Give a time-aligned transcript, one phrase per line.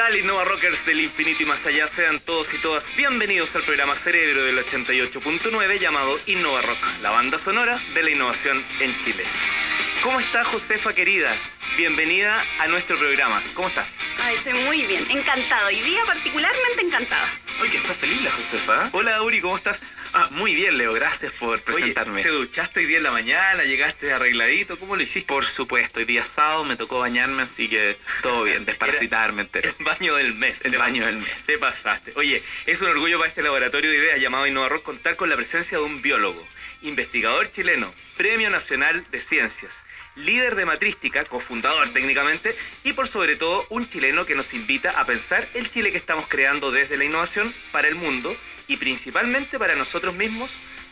[0.00, 1.86] tal, Innova Rockers del infinito y más allá?
[1.88, 7.38] Sean todos y todas bienvenidos al programa Cerebro del 88.9 llamado Innova Rock, la banda
[7.40, 9.24] sonora de la innovación en Chile.
[10.02, 11.36] ¿Cómo está Josefa querida?
[11.76, 13.42] Bienvenida a nuestro programa.
[13.52, 13.88] ¿Cómo estás?
[14.18, 15.66] Ay, estoy muy bien, encantado.
[15.66, 17.28] Hoy día particularmente encantada.
[17.60, 18.88] Oye, está feliz la Josefa.
[18.92, 19.78] Hola Uri, ¿cómo estás?
[20.20, 22.20] Ah, muy bien, Leo, gracias por presentarme.
[22.20, 23.64] Oye, ¿te duchaste hoy día en la mañana?
[23.64, 24.78] ¿Llegaste arregladito?
[24.78, 25.26] ¿Cómo lo hiciste?
[25.26, 29.74] Por supuesto, hoy día sábado me tocó bañarme, así que todo bien, desparasitarme entero.
[29.78, 30.62] El baño del mes.
[30.62, 31.42] El baño del mes.
[31.46, 32.12] Te pasaste.
[32.16, 35.78] Oye, es un orgullo para este laboratorio de ideas llamado InnovaRock contar con la presencia
[35.78, 36.46] de un biólogo,
[36.82, 39.72] investigador chileno, Premio Nacional de Ciencias,
[40.16, 45.06] líder de matrística, cofundador técnicamente, y por sobre todo un chileno que nos invita a
[45.06, 48.36] pensar el Chile que estamos creando desde la innovación para el mundo
[48.70, 50.50] y principalmente para nosotros mismos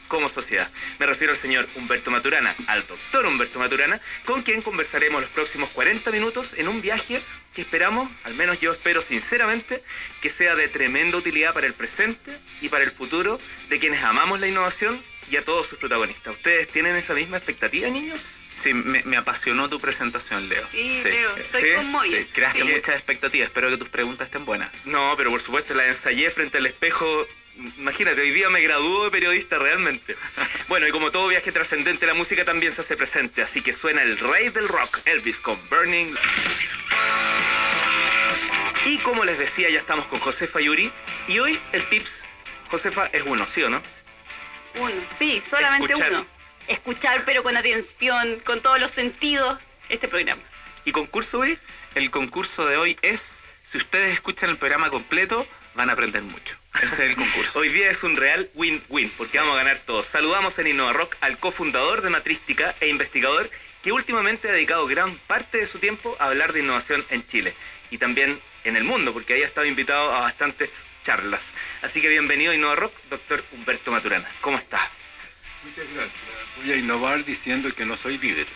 [0.08, 0.70] como sociedad.
[0.98, 5.70] Me refiero al señor Humberto Maturana, al doctor Humberto Maturana, con quien conversaremos los próximos
[5.70, 7.20] 40 minutos en un viaje
[7.54, 9.82] que esperamos, al menos yo espero sinceramente,
[10.20, 14.40] que sea de tremenda utilidad para el presente y para el futuro de quienes amamos
[14.40, 16.34] la innovación y a todos sus protagonistas.
[16.34, 18.20] ¿Ustedes tienen esa misma expectativa, niños?
[18.62, 20.66] Sí, me, me apasionó tu presentación, Leo.
[20.72, 21.68] Sí, Leo, estoy ¿Sí?
[22.10, 22.64] Sí, creaste Sí.
[22.64, 24.72] muchas expectativas, espero que tus preguntas estén buenas.
[24.84, 27.26] No, pero por supuesto la ensayé frente al espejo.
[27.58, 30.16] Imagínate, hoy día me graduó de periodista realmente.
[30.68, 34.02] Bueno, y como todo viaje trascendente, la música también se hace presente, así que suena
[34.02, 36.14] el rey del rock, Elvis, con Burning.
[38.84, 40.92] Y como les decía, ya estamos con Josefa Yuri,
[41.26, 42.10] y hoy el tips,
[42.70, 43.82] Josefa, es uno, ¿sí o no?
[44.74, 46.12] Uno, sí, solamente Escuchar.
[46.12, 46.26] uno.
[46.68, 50.42] Escuchar, pero con atención, con todos los sentidos, este programa.
[50.84, 51.58] ¿Y concurso, Yuri?
[51.94, 53.22] El concurso de hoy es,
[53.72, 56.56] si ustedes escuchan el programa completo, van a aprender mucho.
[56.82, 57.58] Ese es el concurso.
[57.58, 60.06] Hoy día es un real win-win, porque vamos a ganar todos.
[60.08, 63.50] Saludamos en Innova Rock al cofundador de Matrística e investigador
[63.82, 67.54] que últimamente ha dedicado gran parte de su tiempo a hablar de innovación en Chile
[67.90, 70.70] y también en el mundo, porque ahí ha estado invitado a bastantes
[71.04, 71.40] charlas.
[71.82, 74.28] Así que bienvenido a Innova Rock, doctor Humberto Maturana.
[74.40, 74.88] ¿Cómo está?
[75.64, 76.14] Muchas gracias.
[76.58, 78.46] Voy a innovar diciendo que no soy líder.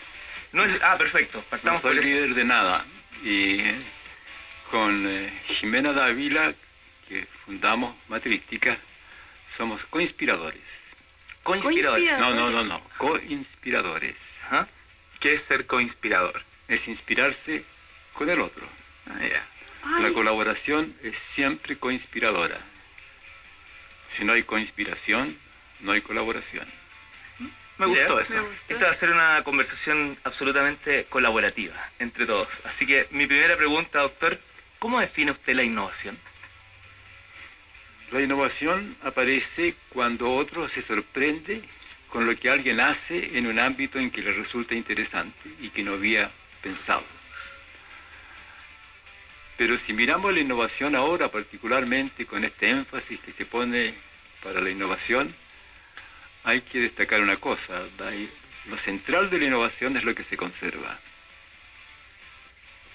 [0.53, 1.39] No es- ah, perfecto.
[1.39, 2.09] No Partamos por soy eso.
[2.09, 2.85] líder de nada.
[3.25, 3.63] Y
[4.71, 6.55] con eh, Jimena Dávila,
[7.13, 8.79] que fundamos Matrística,
[9.59, 10.63] somos coinspiradores.
[11.43, 12.19] Coinspiradores.
[12.19, 12.81] No, no, no, no.
[12.97, 14.17] Coinspiradores.
[14.47, 14.67] Ajá.
[15.21, 16.43] ¿Qué es ser coinspirador?
[16.69, 17.65] Es inspirarse
[18.15, 18.67] con el otro.
[19.07, 19.45] Ah, ya.
[19.85, 22.59] Ay, La colaboración es siempre coinspiradora.
[24.17, 25.37] Si no hay coinspiración,
[25.81, 26.67] no hay colaboración.
[27.79, 28.23] Me gustó Ya.
[28.23, 28.35] eso.
[28.35, 28.73] me gustó.
[28.75, 32.49] Esta va a ser una conversación absolutamente colaborativa entre todos.
[32.65, 34.39] Así que mi primera pregunta, doctor,
[34.79, 36.19] ¿cómo define usted la innovación?
[38.13, 41.63] La innovación aparece cuando otro se sorprende
[42.11, 45.83] con lo que alguien hace en un ámbito en que le resulta interesante y que
[45.83, 46.31] no había
[46.61, 47.05] pensado.
[49.57, 53.95] Pero si miramos la innovación ahora, particularmente con este énfasis que se pone
[54.43, 55.35] para la innovación,
[56.45, 57.83] hay que destacar una cosa.
[58.67, 60.99] Lo central de la innovación es lo que se conserva.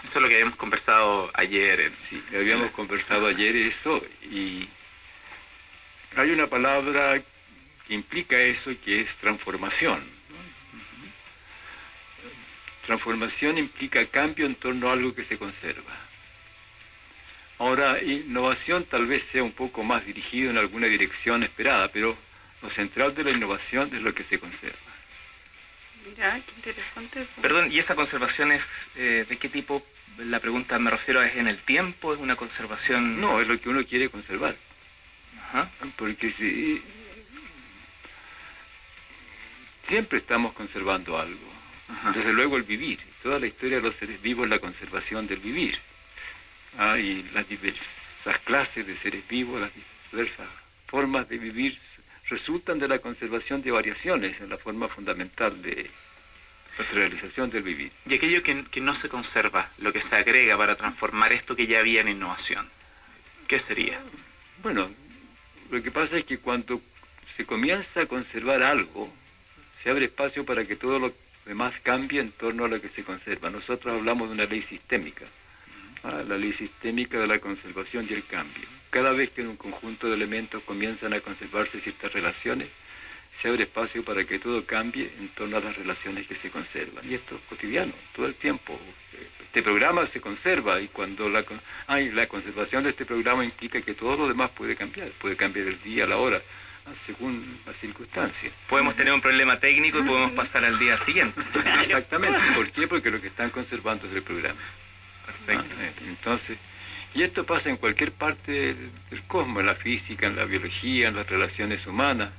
[0.03, 1.91] Eso es lo que habíamos conversado ayer.
[2.07, 4.69] Sí, habíamos conversado ayer eso y
[6.15, 7.21] hay una palabra
[7.87, 9.99] que implica eso que es transformación.
[9.99, 10.37] ¿no?
[12.85, 16.07] Transformación implica cambio en torno a algo que se conserva.
[17.59, 22.17] Ahora, innovación tal vez sea un poco más dirigido en alguna dirección esperada, pero
[22.61, 24.77] lo central de la innovación es lo que se conserva.
[26.07, 27.41] Mira, qué interesante eso.
[27.41, 28.63] Perdón, ¿y esa conservación es
[28.95, 29.83] eh, de qué tipo?
[30.19, 33.19] La pregunta me refiero es en el tiempo, es una conservación...
[33.19, 34.55] No, es lo que uno quiere conservar.
[35.47, 35.71] Ajá.
[35.95, 36.81] Porque si
[39.87, 41.53] siempre estamos conservando algo.
[41.87, 42.11] Ajá.
[42.11, 42.99] Desde luego el vivir.
[43.23, 45.77] Toda la historia de los seres vivos es la conservación del vivir.
[46.77, 49.71] Ah, y las diversas clases de seres vivos, las
[50.11, 50.47] diversas
[50.87, 51.77] formas de vivir
[52.29, 55.89] resultan de la conservación de variaciones en la forma fundamental de
[56.93, 57.91] realización del vivir.
[58.05, 61.67] Y aquello que, que no se conserva, lo que se agrega para transformar esto que
[61.67, 62.69] ya había en innovación.
[63.47, 63.99] ¿Qué sería?
[64.61, 64.89] Bueno,
[65.69, 66.81] lo que pasa es que cuando
[67.35, 69.11] se comienza a conservar algo,
[69.83, 71.13] se abre espacio para que todo lo
[71.45, 73.49] demás cambie en torno a lo que se conserva.
[73.49, 75.25] Nosotros hablamos de una ley sistémica,
[76.03, 78.67] ah, la ley sistémica de la conservación y el cambio.
[78.89, 82.69] Cada vez que en un conjunto de elementos comienzan a conservarse ciertas relaciones,
[83.41, 87.09] se abre espacio para que todo cambie en torno a las relaciones que se conservan.
[87.09, 88.79] Y esto es cotidiano, todo el tiempo.
[89.43, 91.43] Este programa se conserva y cuando la,
[91.87, 95.67] ay, la conservación de este programa implica que todo lo demás puede cambiar, puede cambiar
[95.67, 96.41] el día, la hora,
[97.05, 98.53] según las circunstancias.
[98.67, 101.39] Podemos tener un problema técnico y podemos pasar al día siguiente.
[101.81, 102.39] Exactamente.
[102.55, 102.87] ¿Por qué?
[102.87, 104.59] Porque lo que están conservando es el programa.
[105.25, 105.75] Perfecto.
[105.77, 106.57] Ah, eh, Entonces,
[107.13, 111.09] Y esto pasa en cualquier parte del, del cosmos, en la física, en la biología,
[111.09, 112.31] en las relaciones humanas.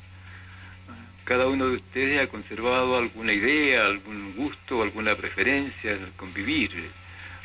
[1.29, 6.71] Cada uno de ustedes ha conservado alguna idea, algún gusto, alguna preferencia al convivir,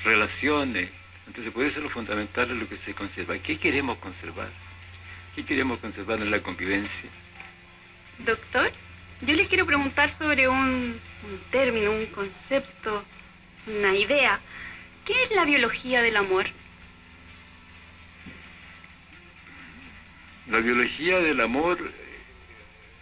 [0.05, 0.89] relaciones.
[1.27, 3.37] Entonces, por eso lo fundamental es lo que se conserva.
[3.39, 4.47] ¿Qué queremos conservar?
[5.35, 7.09] ¿Qué queremos conservar en la convivencia?
[8.19, 8.71] Doctor,
[9.19, 13.03] yo le quiero preguntar sobre un, un término, un concepto,
[13.67, 14.39] una idea.
[15.03, 16.45] ¿Qué es la biología del amor?
[20.47, 21.79] La biología del amor,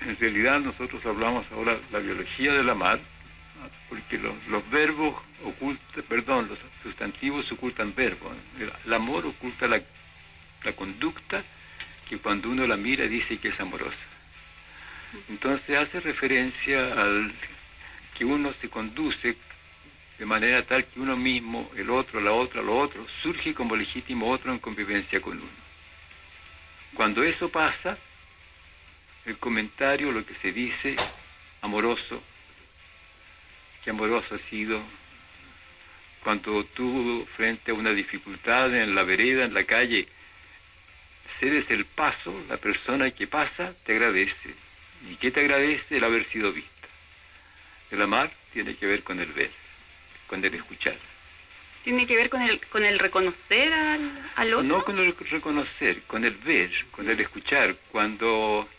[0.02, 3.70] en realidad nosotros hablamos ahora la biología amar, ¿no?
[3.90, 8.36] porque los, verbos ocultan, perdón, los sustantivos ocultan verbos.
[8.60, 9.82] El, el amor oculta la,
[10.64, 11.44] la conducta
[12.10, 14.06] que cuando uno la mira dice que es amorosa.
[15.30, 17.34] Entonces hace referencia al
[18.18, 19.36] que uno se conduce
[20.18, 24.30] de manera tal que uno mismo, el otro, la otra, lo otro, surge como legítimo
[24.30, 25.50] otro en convivencia con uno.
[26.94, 27.98] Cuando eso pasa,
[29.26, 30.96] el comentario, lo que se dice,
[31.62, 32.22] amoroso,
[33.84, 34.82] que amoroso ha sido
[36.24, 40.08] cuando tú frente a una dificultad en la vereda, en la calle,
[41.40, 44.54] cedes el paso, la persona que pasa te agradece.
[45.10, 45.98] ¿Y qué te agradece?
[45.98, 46.88] El haber sido vista.
[47.90, 49.52] El amar tiene que ver con el ver,
[50.28, 50.98] con el escuchar.
[51.84, 54.64] ¿Tiene que ver con el, con el reconocer al, al otro?
[54.64, 57.76] No con el reconocer, con el ver, con el escuchar.
[57.92, 58.70] Cuando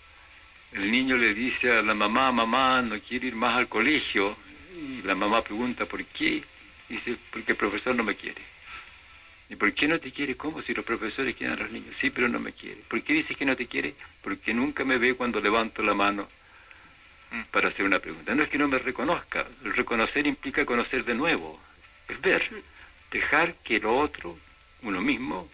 [0.72, 4.36] el niño le dice a la mamá, mamá, no quiere ir más al colegio,
[4.74, 6.42] y la mamá pregunta por qué,
[6.88, 8.40] dice, porque el profesor no me quiere.
[9.48, 10.34] ¿Y por qué no te quiere?
[10.34, 10.62] ¿Cómo?
[10.62, 11.94] Si los profesores quieren a los niños.
[12.00, 12.80] Sí, pero no me quiere.
[12.88, 13.94] ¿Por qué dices que no te quiere?
[14.22, 16.26] Porque nunca me ve cuando levanto la mano
[17.50, 18.34] para hacer una pregunta.
[18.34, 19.46] No es que no me reconozca.
[19.62, 21.60] El reconocer implica conocer de nuevo.
[22.08, 22.48] Es ver.
[23.10, 24.38] Dejar que lo otro,
[24.82, 25.50] uno mismo,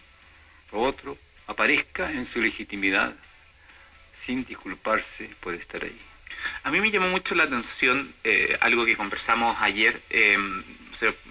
[0.71, 1.17] lo otro,
[1.47, 3.15] aparezca en su legitimidad
[4.25, 5.99] sin disculparse por estar ahí.
[6.63, 10.37] A mí me llamó mucho la atención eh, algo que conversamos ayer eh,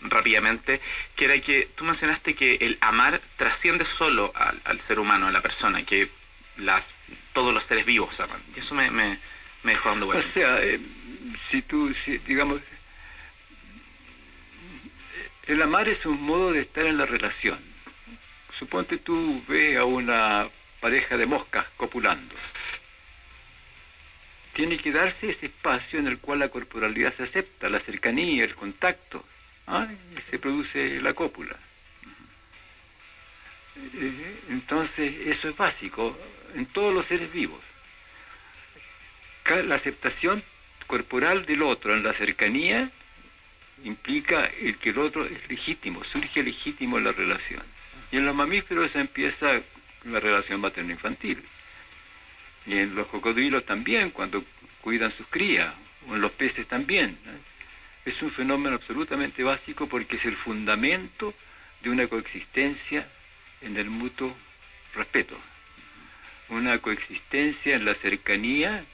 [0.03, 0.81] rápidamente,
[1.17, 5.33] que era que tú mencionaste que el amar trasciende solo al, al, ser humano, a
[5.33, 6.11] la persona, que
[6.57, 6.87] las
[7.33, 8.43] todos los seres vivos aman.
[8.55, 9.19] Y eso me, me,
[9.63, 10.31] me dejó dando vueltas.
[10.31, 10.81] O sea, eh,
[11.51, 12.61] si tú, si, digamos,
[15.47, 17.59] el amar es un modo de estar en la relación.
[18.59, 20.49] Suponte tú ves a una
[20.81, 22.35] pareja de moscas copulando
[24.59, 28.57] tiene que darse ese espacio en el cual la corporalidad se acepta, la cercanía, el
[28.57, 29.25] contacto,
[29.69, 29.87] ¿ah?
[30.17, 31.57] y se produce la cópula.
[33.77, 36.19] Eh, entonces, eso es básico
[36.57, 37.61] en todos los seres vivos.
[39.45, 40.43] La aceptación
[40.89, 42.91] corporal del otro en la cercanía
[43.85, 47.63] implica el que el otro es legítimo, surge legítimo en la relación.
[48.11, 49.63] Y en los mamíferos empieza
[50.05, 51.43] la relación materno-infantil.
[52.67, 54.45] Y en los cocodrilos también, cuando
[54.81, 55.75] cuidan sus crías,
[56.07, 57.19] o en los peces también.
[58.05, 61.35] Es un fenómeno absolutamente básico porque es el fundamento
[61.83, 63.09] de una coexistencia
[63.61, 64.37] en el mutuo
[64.95, 65.39] respeto.
[66.49, 68.85] Una coexistencia en la cercanía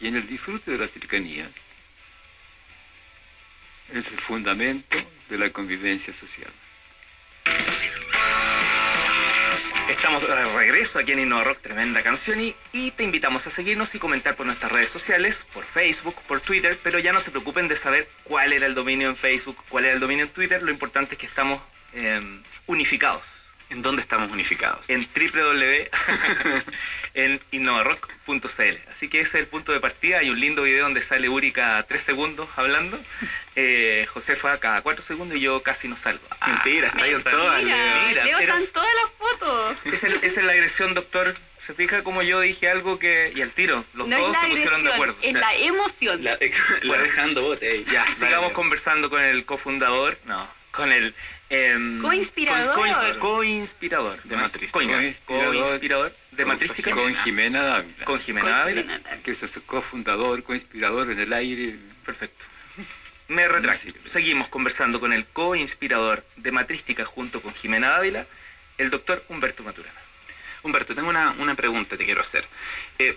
[0.00, 1.50] y en el disfrute de la cercanía.
[3.92, 4.96] Es el fundamento
[5.28, 6.52] de la convivencia social.
[9.88, 12.40] Estamos de regreso aquí en Innova Rock, tremenda canción,
[12.72, 16.80] y, te invitamos a seguirnos y comentar por nuestras redes sociales, por Facebook, por Twitter,
[16.82, 19.94] pero ya no se preocupen de saber cuál era el dominio en Facebook, cuál era
[19.94, 21.60] el dominio en Twitter, lo importante es que estamos
[21.92, 23.43] eh, unificados.
[23.70, 24.88] ¿En dónde estamos unificados?
[24.88, 25.88] En www
[27.14, 28.76] en innovarock.cl.
[28.90, 30.18] Así que ese es el punto de partida.
[30.18, 33.00] Hay un lindo video donde sale Uri cada tres segundos hablando.
[33.56, 36.24] Eh, Josefa cada cuatro segundos y yo casi no salgo.
[36.40, 37.62] Ah, mentira, está ahí Mira, todas.
[37.62, 39.76] mira, Leo pero- están todas las fotos.
[39.94, 41.34] Esa es, esa es la agresión, doctor.
[41.66, 43.32] Se fija como yo dije algo que...
[43.34, 45.16] Y al tiro, los no dos se pusieron de acuerdo.
[45.22, 46.22] es la emoción.
[46.22, 46.36] La,
[46.82, 47.86] la dejando bote ahí.
[47.90, 51.14] Ya, sigamos conversando con el cofundador, no, con el...
[51.50, 52.74] em, Coinspirador.
[52.74, 54.22] coins- Coinspirador.
[54.22, 56.90] De Coinspirador de Con Matrística.
[56.92, 59.00] Con Jimena Dávila, Con Jimena Dávila.
[59.22, 61.76] que es su cofundador, coinspirador en el aire.
[62.04, 62.44] Perfecto.
[63.28, 63.90] Me retracto.
[64.10, 68.26] Seguimos conversando con el co-inspirador de Matrística junto con Jimena Ávila,
[68.76, 69.98] el doctor Humberto Maturana.
[70.62, 72.44] Humberto, tengo una, una pregunta que te quiero hacer.
[72.98, 73.16] Eh,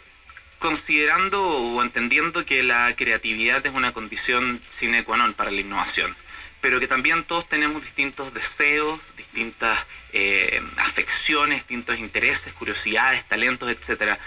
[0.59, 6.15] considerando o entendiendo que la creatividad es una condición sine qua non para la innovación,
[6.61, 14.19] pero que también todos tenemos distintos deseos, distintas eh, afecciones, distintos intereses, curiosidades, talentos, etcétera.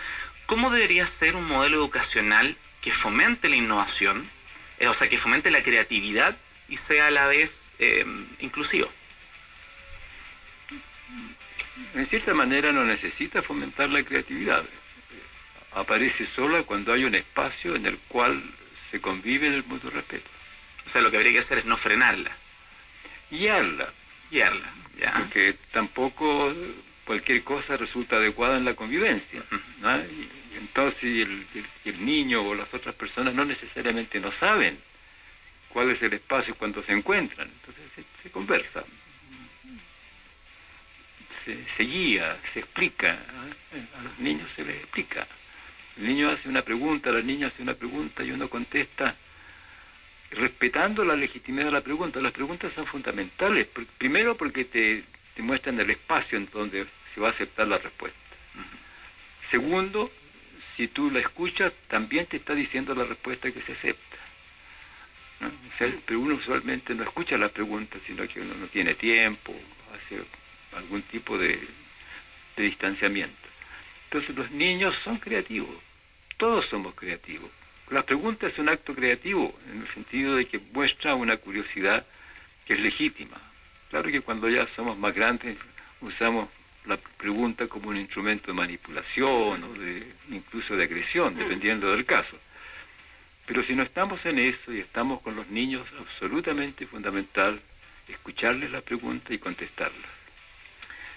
[0.47, 4.31] ¿Cómo debería ser un modelo educacional que fomente la innovación,
[4.79, 6.37] eh, o sea, que fomente la creatividad
[6.69, 8.05] y sea a la vez eh,
[8.41, 8.91] inclusivo?
[11.95, 14.65] en cierta manera no necesita fomentar la creatividad.
[15.73, 18.43] Aparece sola cuando hay un espacio en el cual
[18.91, 20.29] se convive en el mutuo respeto.
[20.87, 22.31] O sea, lo que habría que hacer es no frenarla.
[23.31, 23.93] Guiarla.
[24.31, 25.13] Guiarla, ya.
[25.19, 26.55] Porque tampoco
[27.05, 29.43] cualquier cosa resulta adecuada en la convivencia.
[29.81, 29.97] ¿no?
[29.99, 34.79] Y entonces el, el- el niño o las otras personas no necesariamente no saben
[35.69, 37.49] cuál es el espacio cuando se encuentran.
[37.49, 38.85] Entonces se, se conversa,
[41.45, 43.15] se, se guía, se explica.
[43.15, 43.87] ¿eh?
[43.99, 45.27] A los niños se les explica.
[45.97, 49.17] El niño hace una pregunta, la niña hace una pregunta y uno contesta
[50.31, 52.21] respetando la legitimidad de la pregunta.
[52.21, 53.69] Las preguntas son fundamentales.
[53.75, 57.79] Pr- Primero porque te, te muestran el espacio en donde se va a aceptar la
[57.79, 58.19] respuesta.
[59.51, 60.11] Segundo,
[60.77, 64.17] si tú la escuchas, también te está diciendo la respuesta que se acepta.
[65.41, 65.49] ¿no?
[65.49, 69.55] O sea, pero uno usualmente no escucha la pregunta, sino que uno no tiene tiempo,
[69.95, 70.21] hace
[70.77, 71.59] algún tipo de,
[72.57, 73.37] de distanciamiento.
[74.05, 75.77] Entonces los niños son creativos,
[76.37, 77.51] todos somos creativos.
[77.91, 82.07] La pregunta es un acto creativo, en el sentido de que muestra una curiosidad
[82.65, 83.37] que es legítima.
[83.91, 85.59] Claro que cuando ya somos más grandes
[86.01, 86.49] usamos
[86.87, 92.39] la pregunta como un instrumento de manipulación o de, incluso de agresión, dependiendo del caso.
[93.45, 97.61] Pero si no estamos en eso y estamos con los niños, absolutamente fundamental
[98.07, 100.09] escucharles la pregunta y contestarla.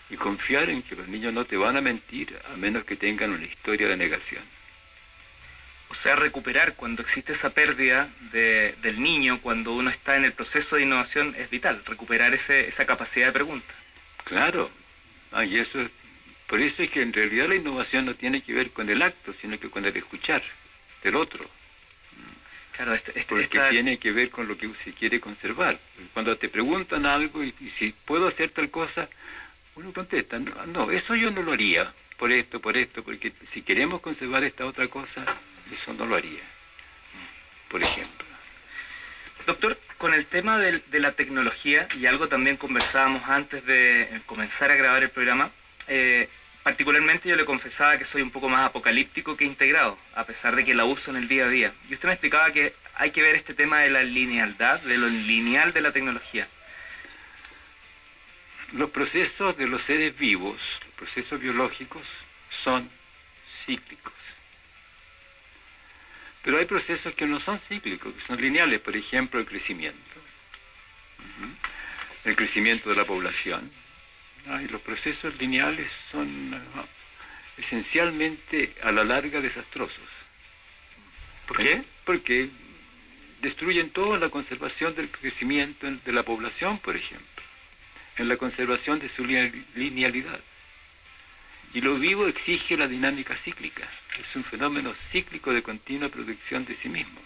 [0.10, 3.30] Y confiar en que los niños no te van a mentir a menos que tengan
[3.30, 4.44] una historia de negación.
[5.94, 10.34] O sea, recuperar cuando existe esa pérdida de- del niño, cuando uno está en el
[10.34, 11.84] proceso de innovación, es vital.
[11.86, 13.72] Recuperar ese- esa capacidad de pregunta.
[14.24, 14.72] Claro,
[15.32, 15.92] ah, y eso es,
[16.48, 19.34] por eso es que en realidad la innovación no tiene que ver con el acto,
[19.40, 20.42] sino que con el escuchar
[21.04, 21.48] del otro,
[22.76, 25.78] Claro, este, este- porque esta- tiene que ver con lo que se quiere conservar.
[26.14, 29.08] Cuando te preguntan algo y, y si puedo hacer tal cosa,
[29.76, 33.62] uno contesta, no, no, eso yo no lo haría, por esto, por esto, porque si
[33.62, 35.24] queremos conservar esta otra cosa,
[35.72, 36.44] eso no lo haría,
[37.70, 38.26] por ejemplo.
[39.46, 44.76] Doctor, con el tema de la tecnología, y algo también conversábamos antes de comenzar a
[44.76, 45.52] grabar el programa,
[45.88, 46.30] eh,
[46.64, 50.64] particularmente yo le confesaba que soy un poco más apocalíptico que integrado, a pesar de
[50.64, 51.74] que la uso en el día a día.
[51.90, 55.08] Y usted me explicaba que hay que ver este tema de la linealidad, de lo
[55.08, 56.48] lineal de la tecnología.
[58.72, 62.04] Los procesos de los seres vivos, los procesos biológicos,
[62.64, 62.90] son
[63.66, 64.14] cíclicos.
[66.44, 70.00] Pero hay procesos que no son cíclicos, que son lineales, por ejemplo, el crecimiento.
[72.26, 73.72] El crecimiento de la población.
[74.48, 76.86] Ah, y los procesos lineales son ah,
[77.58, 80.10] esencialmente a la larga desastrosos.
[81.48, 81.84] ¿Por qué?
[82.06, 82.50] Porque
[83.42, 87.44] destruyen todo en la conservación del crecimiento de la población, por ejemplo,
[88.18, 90.42] en la conservación de su line- linealidad.
[91.74, 93.88] Y lo vivo exige la dinámica cíclica,
[94.20, 97.20] es un fenómeno cíclico de continua producción de sí mismo.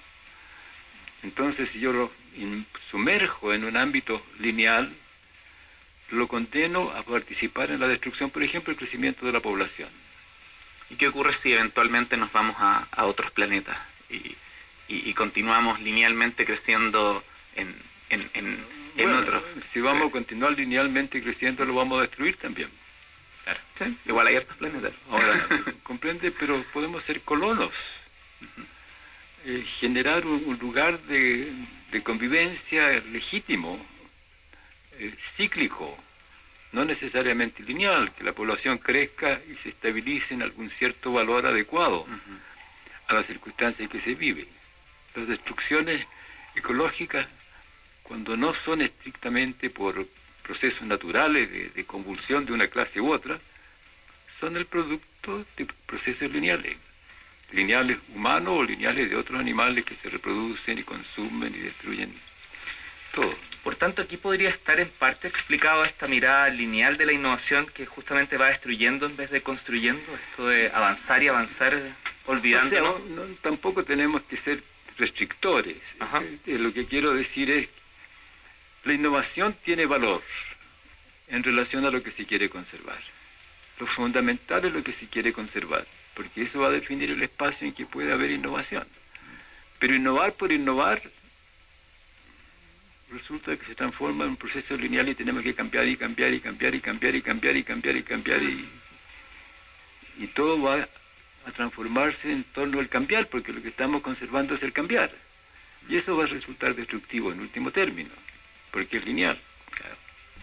[1.24, 2.12] Entonces, si yo lo
[2.92, 4.94] sumerjo en un ámbito lineal,
[6.12, 9.90] lo condeno a participar en la destrucción, por ejemplo, el crecimiento de la población.
[10.90, 13.78] ¿Y qué ocurre si eventualmente nos vamos a, a otros planetas
[14.10, 17.22] y, y- y continuamos linealmente creciendo
[17.56, 17.76] en,
[18.10, 19.44] en, en, en Bueno, otros?
[19.74, 22.70] Si vamos a continuar linealmente creciendo, lo vamos a destruir también.
[23.48, 23.60] Claro.
[23.78, 24.94] Sí, igual hay hartos planetas.
[25.10, 25.48] Ahora,
[25.84, 27.72] comprende, pero podemos ser colonos,
[29.46, 31.54] Eh, generar un, un lugar de,
[31.92, 33.80] de convivencia legítimo,
[35.00, 35.98] eh, cíclico,
[36.74, 42.06] no necesariamente lineal, que la población crezca y se estabilice en algún cierto valor adecuado
[43.08, 44.48] a las circunstancias en que se vive.
[45.16, 46.06] Las destrucciones
[46.56, 47.26] ecológicas,
[48.04, 50.06] cuando no son estrictamente por
[50.48, 53.40] procesos naturales de, de convulsión de una clase u otra,
[54.40, 56.78] son el producto de procesos lineales,
[57.52, 62.14] lineales humanos o lineales de otros animales que se reproducen y consumen y destruyen
[63.14, 63.36] todo.
[63.64, 67.86] Por tanto, aquí podría estar en parte explicado esta mirada lineal de la innovación que
[67.86, 71.96] justamente va destruyendo en vez de construyendo, esto de avanzar y avanzar O sea,
[72.28, 73.06] olvidándonos.
[73.10, 74.64] no- no- tampoco tenemos que ser
[74.98, 75.78] restrictores.
[76.00, 76.22] Ajá.
[76.24, 77.68] Eh, eh, lo que quiero decir es,
[78.88, 80.24] la innovación tiene valor
[81.28, 83.00] en relación a lo que se quiere conservar.
[83.80, 87.68] Lo fundamental es lo que se quiere conservar, porque eso va a definir el espacio
[87.68, 88.88] en que puede haber innovación.
[89.78, 91.02] Pero innovar por innovar
[93.12, 96.40] resulta que se transforma en un proceso lineal y tenemos que cambiar y cambiar y
[96.40, 98.68] cambiar y cambiar y cambiar y cambiar y cambiar y,
[100.34, 100.88] todo va
[101.46, 105.12] a transformarse en torno al cambiar, porque lo que estamos conservando es el cambiar.
[105.88, 108.10] Y eso va a resultar destructivo en último término,
[108.78, 109.40] porque es lineal.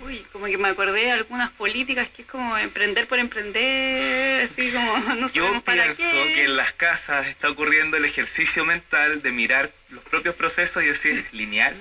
[0.01, 4.73] Uy, como que me acordé de algunas políticas que es como emprender por emprender, así
[4.73, 6.35] como no Yo para pienso qué.
[6.35, 10.87] que en las casas está ocurriendo el ejercicio mental de mirar los propios procesos y
[10.87, 11.77] decir, ¿lineal?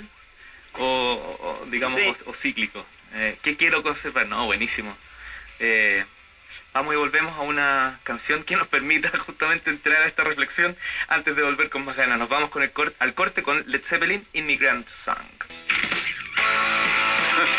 [0.74, 2.08] O, o, digamos, Sí.
[2.26, 2.86] o, o cíclico.
[3.16, 4.28] Eh, ¿Qué quiero conservar?
[4.28, 4.96] No, buenísimo.
[5.60, 6.06] Eh,
[6.72, 11.36] vamos y volvemos a una canción que nos permita justamente entrar a esta reflexión antes
[11.36, 12.20] de volver con más ganas.
[12.20, 15.18] Nos vamos con el cor- al corte con Led Zeppelin, Immigrant Song.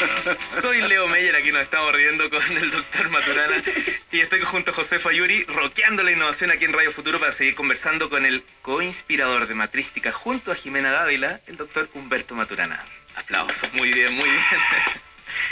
[0.62, 3.62] Soy Leo Meyer, aquí nos estamos riendo con el doctor Maturana
[4.10, 7.54] y estoy junto a José Fayuri roqueando la innovación aquí en Radio Futuro para seguir
[7.54, 12.84] conversando con el co-inspirador de Matrística junto a Jimena Dávila, el doctor Humberto Maturana.
[13.16, 14.44] Aplausos, muy bien, muy bien.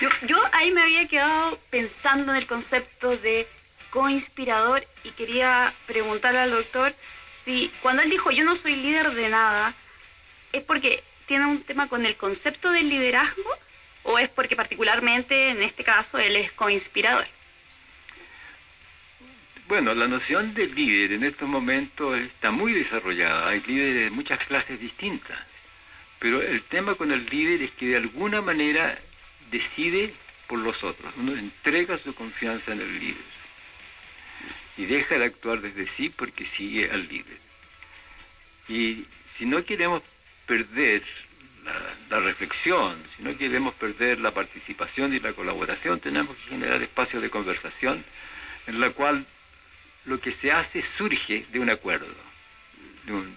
[0.00, 3.47] Yo, yo ahí me había quedado pensando en el concepto de
[3.90, 6.94] co-inspirador y quería preguntarle al doctor
[7.44, 9.75] si cuando él dijo yo no soy líder de nada,
[10.52, 13.59] ¿es porque tiene un tema con el concepto del liderazgo
[14.04, 17.26] o es porque particularmente en este caso él es co-inspirador?
[19.68, 23.49] Bueno, la noción de líder en estos momentos está muy desarrollada.
[23.49, 25.38] Hay líderes de muchas clases distintas.
[26.18, 28.99] Pero el tema con el líder es que de alguna manera
[29.50, 30.14] decide
[30.47, 31.12] por los otros.
[31.16, 33.25] Uno entrega su confianza en el líder.
[34.76, 37.38] Y deja de actuar desde sí porque sigue al líder.
[38.68, 39.06] Y
[39.37, 40.02] si no queremos
[40.47, 41.02] perder
[41.64, 47.23] la, reflexión, si no queremos perder la participación y la colaboración, tenemos que generar espacios
[47.23, 48.04] de conversación
[48.66, 49.26] en la cual
[50.04, 52.14] lo que se hace surge de un acuerdo,
[53.04, 53.37] de un-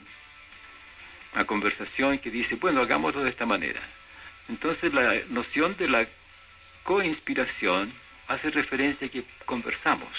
[1.34, 3.82] una conversación que dice, bueno, hagámoslo de esta manera.
[4.50, 6.08] Entonces la noción de la
[6.84, 7.94] coinspiración
[8.28, 10.10] hace referencia a que conversamos.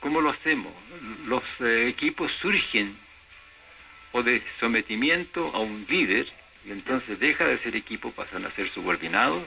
[0.00, 0.72] ¿Cómo lo hacemos?
[1.26, 2.96] Los eh, equipos surgen
[4.12, 6.30] o de sometimiento a un líder,
[6.66, 9.44] y entonces deja de ser equipo, pasan a ser subordinados,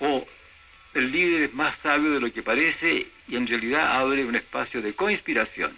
[0.00, 0.26] o
[0.94, 4.82] el líder es más sabio de lo que parece y en realidad abre un espacio
[4.82, 5.74] de coinspiración.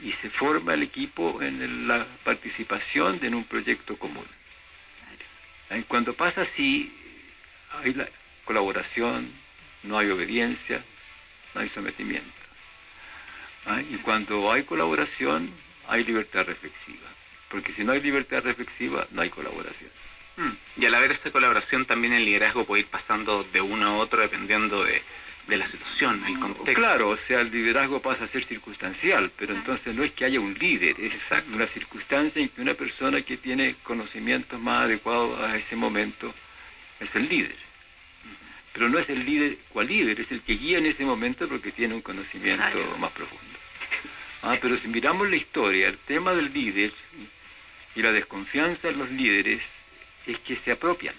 [0.00, 4.26] Y, se forma el equipo en la participación en un proyecto común.
[5.88, 6.92] Cuando pasa así,
[7.72, 8.08] hay la
[8.44, 9.32] colaboración,
[9.82, 10.84] no hay obediencia,
[11.54, 12.30] no hay sometimiento.
[13.90, 15.50] Y cuando hay colaboración,
[15.88, 17.13] hay libertad reflexiva.
[17.54, 19.88] Porque si no hay libertad reflexiva, no hay colaboración.
[20.36, 20.80] Mm.
[20.80, 24.20] Y al haber esa colaboración también el liderazgo puede ir pasando de uno a otro
[24.22, 25.00] dependiendo de,
[25.46, 26.74] de la situación, el contexto.
[26.74, 29.58] Claro, o sea, el liderazgo pasa a ser circunstancial, pero Ah.
[29.58, 31.54] entonces no es que haya un líder, es Exacto.
[31.54, 36.34] una circunstancia en que una persona que tiene conocimientos más adecuados a ese momento
[36.98, 37.54] es el líder.
[38.72, 41.70] Pero no es el líder cual líder, es el que guía en ese momento porque
[41.70, 42.98] tiene un conocimiento Claro.
[42.98, 43.58] más profundo.
[44.42, 46.92] Ah, pero si miramos la historia, el tema del líder
[47.94, 49.62] y la desconfianza en los líderes
[50.26, 51.14] es que se apropian.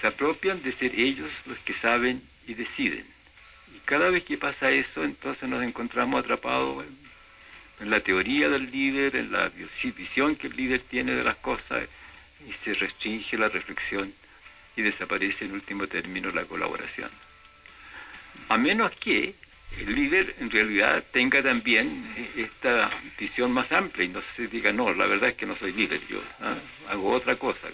[0.00, 3.06] Se apropian de ser ellos los que saben y deciden.
[3.74, 6.84] Y cada vez que pasa eso, entonces nos encontramos atrapados
[7.80, 11.36] en, la teoría del líder, en la vi- visión que el líder tiene de las
[11.36, 11.88] cosas,
[12.46, 14.14] y se restringe la reflexión
[14.76, 17.10] y desaparece en último término la colaboración.
[18.48, 19.34] A menos que
[19.78, 24.72] el líder en realidad tenga también eh, esta visión más amplia y no se diga,
[24.72, 26.56] no, la verdad es que no soy líder, yo ah,
[26.88, 27.68] hago otra cosa,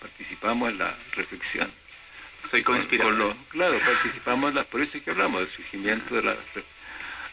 [0.00, 1.70] participamos en la reflexión.
[2.50, 3.12] Soy Con- co-inspirador.
[3.12, 6.34] con lo- claro, participamos, en la- por eso es que hablamos del surgimiento de la
[6.54, 6.64] re-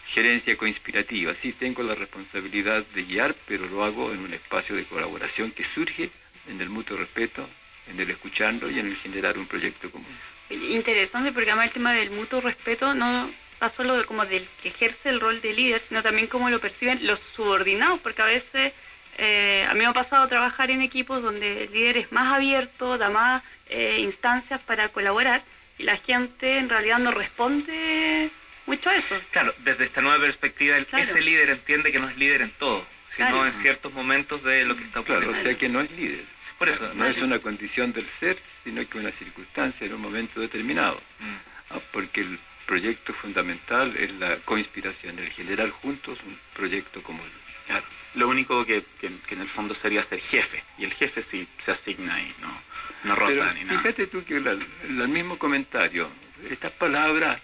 [0.08, 1.34] gerencia coinspirativa.
[1.36, 5.64] Sí tengo la responsabilidad de guiar, pero lo hago en un espacio de colaboración que
[5.64, 6.10] surge
[6.48, 7.48] en el mutuo respeto,
[7.88, 10.08] en el escuchando y en el generar un proyecto común.
[10.50, 14.70] Interesante porque además el tema del mutuo respeto no va solo de como del que
[14.70, 18.74] ejerce el rol de líder, sino también cómo lo perciben los subordinados, porque a veces
[19.18, 22.98] eh, a mí me ha pasado trabajar en equipos donde el líder es más abierto,
[22.98, 25.44] da más eh, instancias para colaborar
[25.78, 28.30] y la gente en realidad no responde
[28.66, 29.16] mucho a eso.
[29.32, 31.04] Claro, desde esta nueva perspectiva, el- Claro.
[31.06, 33.46] ese líder entiende que no es líder en todo, sino Claro.
[33.48, 35.28] en ciertos momentos de lo que está ocurriendo.
[35.32, 36.26] Claro, o sea que no es líder.
[36.58, 40.40] Por eso, No es una condición del ser, sino que una circunstancia en un momento
[40.40, 41.02] determinado.
[41.20, 41.36] Mm.
[41.72, 47.30] Ah, porque el proyecto fundamental es la coinspiración, el generar juntos un proyecto común.
[47.68, 47.86] Claro.
[48.16, 50.64] Lo único que, que- que en el fondo sería ser jefe.
[50.78, 52.62] Y el jefe sí se asigna y no,
[53.04, 53.80] no rota Pero ni nada.
[53.80, 56.10] fíjate tú que el mismo comentario,
[56.50, 57.42] estas palabras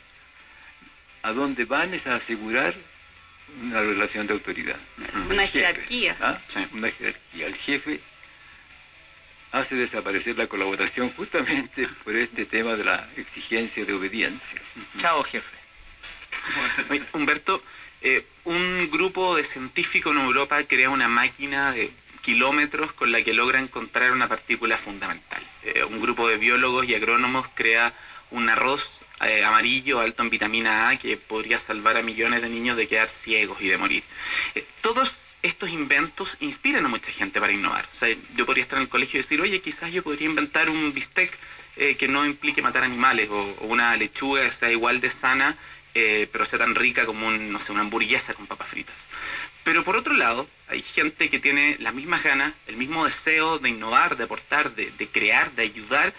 [1.24, 2.74] a dónde van es a asegurar
[3.62, 4.78] una relación de autoridad.
[5.30, 6.18] Una jefe, jerarquía.
[6.22, 6.40] ¿ah?
[6.50, 6.66] Sí.
[6.72, 7.48] Una jerarquía.
[7.48, 8.00] El jefe
[9.52, 14.62] hace desaparecer la colaboración justamente por este tema de la exigencia de obediencia.
[15.00, 15.58] Chao, jefe.
[16.90, 17.62] Oye, Humberto,
[18.02, 23.34] eh, un grupo de científicos en Europa crea una máquina de kilómetros con la que
[23.34, 25.44] logra encontrar una partícula fundamental.
[25.64, 27.94] eh, un grupo de biólogos y agrónomos crea
[28.32, 28.88] un arroz
[29.22, 33.10] eh, amarillo alto en vitamina A que podría salvar a millones de niños de quedar
[33.24, 34.04] ciegos y de morir.
[34.82, 37.88] Todos estos inventos inspiran a mucha gente para innovar.
[37.96, 40.70] O sea, yo podría estar en el colegio y decir, oye, quizás yo podría inventar
[40.70, 41.38] un bistec
[41.98, 45.58] que no implique matar animales o, una lechuga que sea igual de sana,
[45.94, 48.96] pero sea tan rica como un, no sé, una hamburguesa con papas fritas.
[49.64, 53.70] Pero por otro lado, hay gente que tiene las mismas ganas, el mismo deseo de
[53.70, 56.14] innovar, de aportar, de, crear, de ayudar,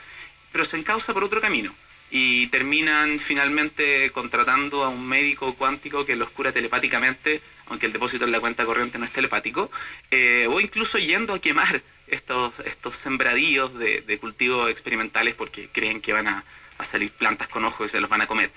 [0.52, 1.74] pero se encausa por otro camino.
[2.10, 7.40] Y terminan finalmente contratando a un médico cuántico que los cura telepáticamente,
[7.72, 9.70] aunque el depósito en la cuenta corriente no es telepático,
[10.10, 16.12] eh, o incluso yendo a quemar estos, estos sembradíos de, cultivos experimentales porque creen que
[16.12, 16.44] van a,
[16.90, 18.50] salir plantas con ojos y se los van a comer.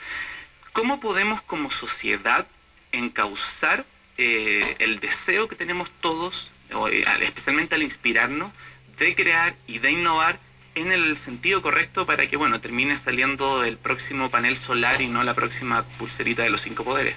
[0.74, 2.48] ¿Cómo podemos como sociedad
[2.92, 3.86] encauzar
[4.18, 6.52] eh, el deseo que tenemos todos,
[6.92, 8.52] eh, especialmente al inspirarnos,
[8.98, 10.40] de crear y de innovar
[10.74, 15.24] en el sentido correcto para que, bueno, termine saliendo el próximo panel solar y no
[15.24, 17.16] la próxima pulserita de los cinco poderes.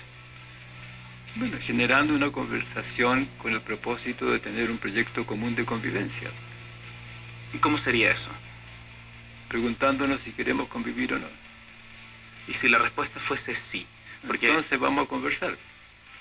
[1.38, 6.32] Bueno, generando una conversación con el propósito de tener un proyecto común de convivencia.
[7.54, 8.30] ¿Y cómo sería eso?
[9.48, 11.28] Preguntándonos si queremos convivir o no.
[12.48, 13.86] ¿Y si la respuesta fuese sí?
[14.26, 14.48] Porque...
[14.48, 15.56] Entonces vamos a conversar.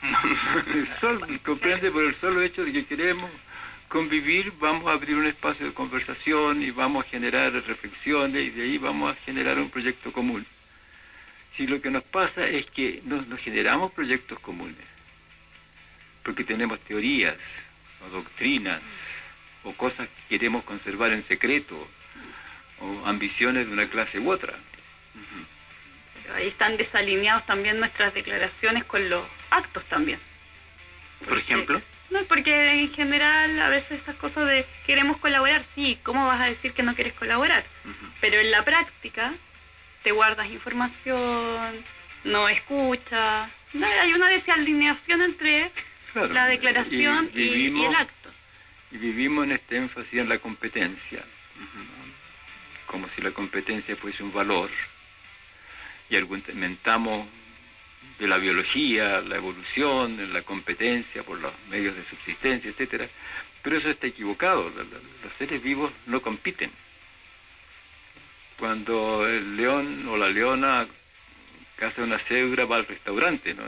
[1.43, 3.31] comprende por el solo hecho de que queremos
[3.87, 8.61] convivir, vamos a abrir un espacio de conversación y vamos a generar reflexiones y de
[8.61, 10.45] ahí vamos a generar un proyecto común.
[11.53, 14.96] Si lo que nos pasa es que nos, generamos proyectos comunes,
[16.27, 17.37] porque tenemos teorías
[18.05, 18.81] o doctrinas
[19.63, 21.87] o cosas que queremos conservar en secreto
[22.81, 24.59] o ambiciones de una clase u otra
[26.35, 30.19] ahí están desalineados también nuestras declaraciones con los actos también.
[31.25, 31.81] Por ejemplo.
[32.09, 36.45] No, porque en general a veces estas cosas de queremos colaborar, sí, ¿cómo vas a
[36.45, 37.63] decir que no quieres colaborar?
[38.19, 39.33] Pero en la práctica
[40.03, 41.83] te guardas información,
[42.23, 45.71] no escuchas, hay una desalineación entre
[46.25, 48.31] la declaración y, el acto.
[48.91, 51.23] Y vivimos en este énfasis en la competencia,
[52.85, 54.69] como si la competencia fuese un valor
[56.09, 57.27] y argumentamos
[58.19, 63.07] de la biología, la evolución, la competencia por los medios de subsistencia, etcétera,
[63.61, 64.69] pero eso está equivocado.
[64.69, 66.71] Los seres vivos no compiten.
[68.57, 70.87] Cuando el león o la leona
[71.75, 73.63] caza una cebra va al restaurante, no,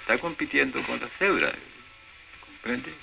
[0.00, 1.52] está compitiendo con la cebra.
[2.62, 2.94] ¿Comprende?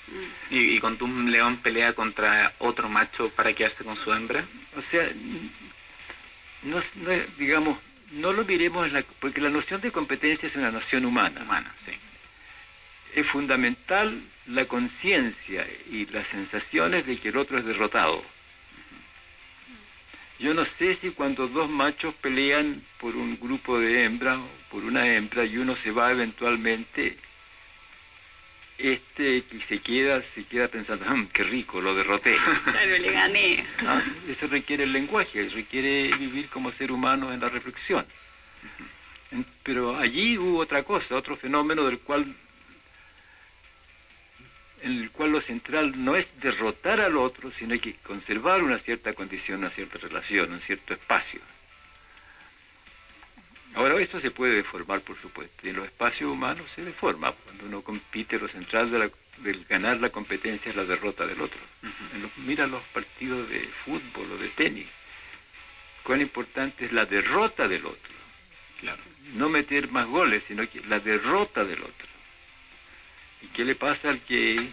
[0.50, 4.46] ¿Y, ¿Y cuando un león pelea contra otro macho para quedarse con su hembra?
[4.74, 5.06] O sea,
[6.62, 7.78] no, no digamos,
[8.12, 11.42] no lo miremos, porque la noción de competencia es una noción humana.
[11.42, 11.92] Humana, sí.
[13.14, 18.24] Es fundamental la conciencia y las sensaciones de que el otro es derrotado.
[20.38, 24.84] Yo no sé si cuando dos machos pelean por un grupo de hembras o por
[24.84, 27.18] una hembra y uno se va eventualmente,
[28.82, 32.34] este que se queda, se queda pensando, mm, qué rico, lo derroté.
[32.64, 33.66] Claro, le gané.
[33.80, 38.06] Ah, eso requiere el lenguaje, requiere vivir como ser humano en la reflexión.
[39.62, 42.34] Pero allí hubo otra cosa, otro fenómeno del cual
[44.82, 49.12] en el cual lo central no es derrotar al otro, sino que conservar una cierta
[49.12, 51.40] condición, una cierta relación, un cierto espacio.
[53.74, 57.32] Ahora, esto se puede deformar, por supuesto, y en los espacios humanos se deforma.
[57.32, 61.60] Cuando uno compite, lo central de del ganar la competencia es la derrota del otro.
[62.38, 64.86] mira los partidos de fútbol o de tenis.
[66.02, 68.12] Cuán importante es la derrota del otro.
[68.80, 69.02] Claro.
[69.34, 72.08] No meter más goles, sino que la derrota del otro.
[73.42, 74.68] ¿Y qué le pasa al que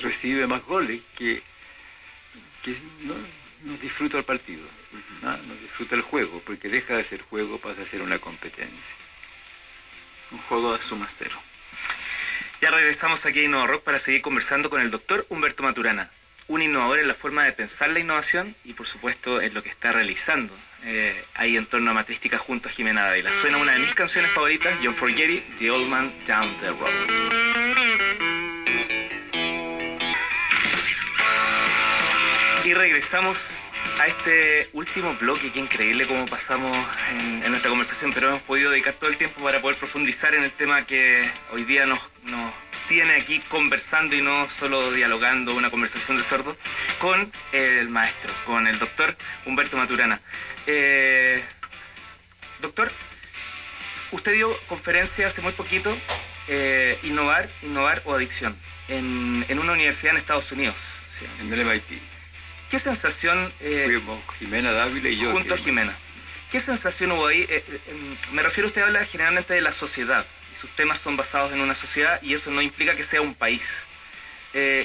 [0.00, 1.02] recibe más goles?
[1.16, 1.42] Que,
[2.62, 3.14] que no,
[3.62, 4.66] no disfruta el partido,
[5.22, 5.36] ¿no?
[5.56, 8.94] disfruta el juego, porque deja de ser juego, pasa a ser una competencia.
[10.30, 11.40] Un juego de suma cero.
[12.60, 16.10] Ya regresamos aquí a Innova Rock para seguir conversando con el doctor Humberto Maturana,
[16.48, 19.68] un innovador en la forma de pensar la innovación y por supuesto en lo que
[19.68, 23.32] está realizando eh, ahí en torno a Matrística junto a Jimena Dávila.
[23.40, 27.65] Suena una de mis canciones favoritas, John Forgetty, The Old Man Down the Road.
[32.66, 33.38] Y regresamos
[33.96, 36.76] a este último bloque, qué increíble cómo pasamos
[37.12, 40.50] en, nuestra conversación, pero hemos podido dedicar todo el tiempo para poder profundizar en el
[40.50, 42.00] tema que hoy día nos,
[42.88, 46.56] tiene aquí conversando y no solo dialogando una conversación de sordos,
[46.98, 50.20] con el maestro, con el doctor Humberto Maturana.
[50.66, 51.44] Eh,
[52.60, 52.90] doctor,
[54.10, 55.96] usted dio conferencia hace muy poquito,
[56.48, 58.56] eh, Innovar, Innovar o Adicción,
[58.88, 60.74] en, una universidad en Estados Unidos.
[61.40, 62.15] en el MIT
[62.70, 63.52] ¿Qué sensación...
[63.60, 64.00] Eh,
[64.38, 65.32] Jimena Dávila y yo.
[65.32, 65.96] Junto a Jimena.
[66.50, 67.42] ¿Qué sensación hubo ahí?
[67.42, 71.52] Eh, eh, me refiero, usted habla generalmente de la sociedad, y sus temas son basados
[71.52, 73.62] en una sociedad y eso no implica que sea un país.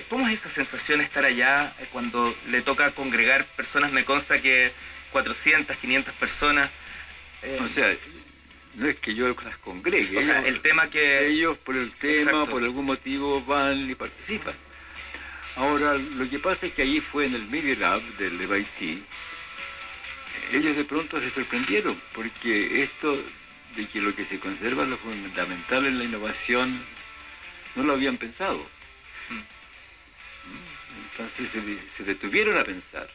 [0.10, 3.94] ¿Cómo es esa sensación estar allá cuando le toca congregar personas?
[3.94, 4.74] Me consta que
[5.14, 6.70] 400, 500 personas.
[7.58, 7.96] o sea,
[8.76, 10.18] no es que yo las congregue.
[10.18, 11.26] O sea, el tema que...
[11.26, 14.56] Ellos por el tema, por algún motivo van y participan.
[15.56, 19.04] Ahora, lo que pasa es que ahí fue en el Media Lab del MIT,
[20.54, 23.24] ellos de pronto se sorprendieron, porque esto
[23.76, 26.84] de que lo que se conserva, lo fundamental en la innovación,
[27.76, 28.66] no lo habían pensado.
[31.12, 31.50] Entonces
[31.96, 33.10] se, detuvieron a pensar.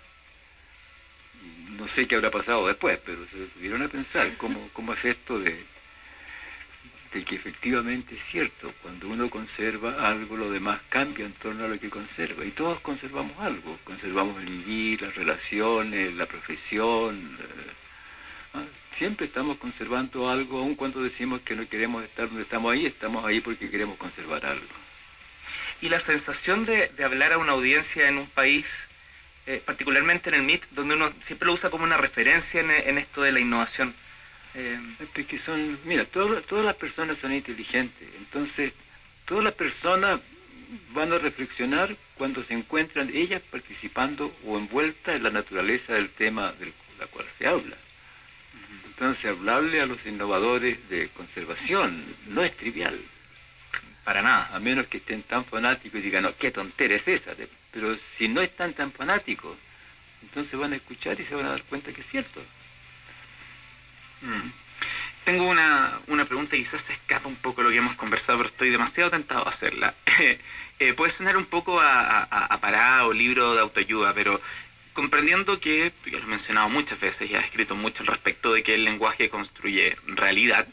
[1.71, 5.39] No sé qué habrá pasado después, pero se detuvieron a pensar cómo, cómo es esto
[5.39, 5.63] de,
[7.13, 11.69] de que efectivamente es cierto, cuando uno conserva algo, lo demás cambia en torno a
[11.69, 12.45] lo que conserva.
[12.45, 17.39] Y todos conservamos algo, conservamos el vivir, las relaciones, la profesión.
[17.41, 18.67] Eh.
[18.97, 23.25] Siempre estamos conservando algo, aun cuando decimos que no queremos estar donde estamos ahí, estamos
[23.25, 24.67] ahí porque queremos conservar algo.
[25.83, 28.67] Y la sensación de, hablar a una audiencia en un país,
[29.47, 33.21] eh, particularmente en el MIT, donde uno siempre lo usa como una referencia en esto
[33.23, 33.95] de la innovación,
[34.57, 34.81] eh,
[35.29, 38.73] que son, mira, todas las personas son inteligentes, entonces
[39.25, 40.21] todas las personas
[40.93, 46.53] van a reflexionar cuando se encuentran ellas participando o envueltas en la naturaleza del tema
[46.53, 47.77] del la cual se habla.
[48.87, 52.99] Entonces, hablarle a los innovadores de conservación no es trivial.
[54.05, 54.55] Para nada.
[54.55, 57.35] A menos que estén tan fanáticos y digan, no, qué tontera es esa.
[57.73, 59.59] Pero si no están tan fanáticos,
[60.23, 62.43] entonces van a escuchar y se van a dar cuenta que es cierto.
[64.23, 64.51] Mm.
[65.25, 68.71] Tengo una, una pregunta quizás se escapa un poco lo que hemos conversado, pero estoy
[68.71, 69.95] demasiado tentado a hacerla.
[70.79, 74.41] eh, puede sonar un poco a, a, parado, libro de autoayuda, pero
[74.93, 78.63] comprendiendo que, ya lo he mencionado muchas veces y has escrito mucho al respecto de
[78.63, 80.69] que el lenguaje construye realidad,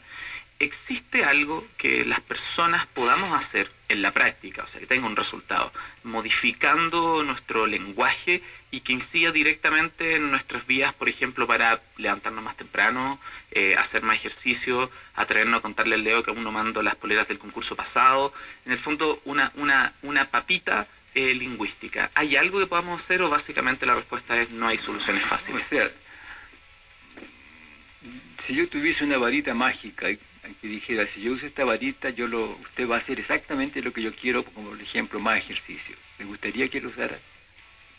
[0.58, 5.16] ¿existe algo que las personas podamos hacer en la práctica, o sea, que tenga un
[5.16, 5.72] resultado,
[6.04, 8.40] modificando nuestro lenguaje
[8.74, 13.20] y que incida directamente en nuestras vías, por ejemplo, para levantarnos más temprano,
[13.52, 17.28] eh, hacer más ejercicio, atrevernos a contarle al Leo que aún no mando las poleras
[17.28, 18.34] del concurso pasado,
[18.66, 22.10] en el fondo una, una, una papita eh, lingüística.
[22.16, 25.64] ¿Hay algo que podamos hacer o básicamente la respuesta es no hay soluciones fáciles?
[25.64, 25.90] O sea,
[28.44, 30.08] si yo tuviese una varita mágica
[30.60, 33.92] que dijera, si yo uso esta varita, yo lo, usted va a hacer exactamente lo
[33.92, 35.94] que yo quiero, como por ejemplo, más ejercicio.
[36.18, 37.20] ¿Le gustaría que lo usara?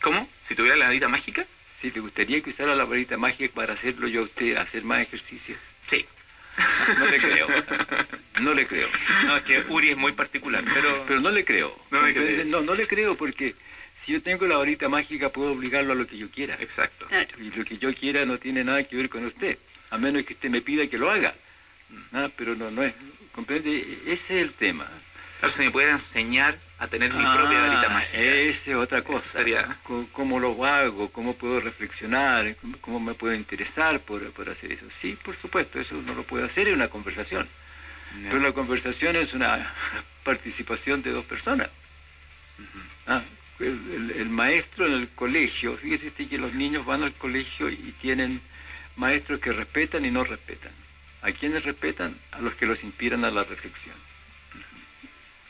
[0.06, 0.28] ¿Cómo?
[0.44, 1.44] ¿Si tuviera la varita mágica?
[1.80, 5.02] Sí, ¿le gustaría que usara la varita mágica para hacerlo yo a usted, hacer más
[5.02, 5.56] ejercicio?
[5.90, 6.06] Sí.
[6.96, 7.48] No le creo.
[8.40, 8.88] No le creo.
[9.24, 11.04] No, es que Uri es muy particular, pero...
[11.08, 11.76] Pero no le creo.
[11.90, 12.08] No,
[12.44, 13.56] no, no le creo porque
[14.04, 16.56] si yo tengo la varita mágica puedo obligarlo a lo que yo quiera.
[16.60, 17.08] Exacto.
[17.40, 19.58] Y lo que yo quiera no tiene nada que ver con usted,
[19.90, 21.34] a menos que usted me pida que lo haga.
[22.12, 22.94] Ah, pero no, no es.
[23.32, 24.02] ¿Comprende?
[24.06, 24.88] Ese es el tema.
[25.40, 28.18] Claro, se me puede enseñar a tener mi propia varita ah, mágica.
[28.18, 29.26] Esa es otra cosa.
[29.32, 29.78] Sería...
[30.12, 31.10] ¿Cómo, lo hago?
[31.10, 32.56] ¿Cómo puedo reflexionar?
[32.80, 34.86] ¿Cómo, me puedo interesar por, por, hacer eso?
[35.00, 37.48] Sí, por supuesto, eso uno lo puede hacer en una conversación.
[38.22, 39.74] Pero la conversación es una
[40.24, 41.70] participación de dos personas.
[43.06, 43.22] ah,
[43.58, 48.42] el, el, maestro en el colegio, fíjese que los niños van al colegio y tienen
[48.96, 50.72] maestros que respetan y no respetan.
[51.22, 52.18] ¿A quiénes respetan?
[52.32, 53.96] A los que los inspiran a la reflexión.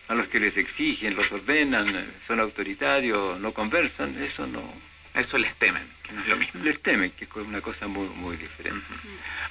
[0.09, 4.73] A los que les exigen, los ordenan, son autoritarios, no conversan, eso no...
[5.15, 6.63] Eso les temen, que no es lo mismo.
[6.63, 8.85] Les temen, que es una cosa muy, muy diferente.